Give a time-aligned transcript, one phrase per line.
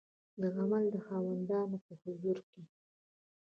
[0.41, 2.61] د عمل د خاوندانو په حضور کې